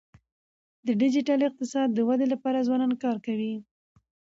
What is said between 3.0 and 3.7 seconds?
کار کوي.